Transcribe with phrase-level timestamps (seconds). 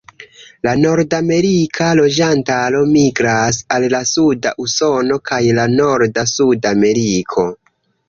[0.67, 7.51] La nordamerika loĝantaro migras al la suda Usono kaj la norda Suda Ameriko.